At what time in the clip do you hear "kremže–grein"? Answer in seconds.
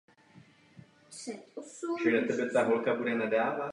3.03-3.61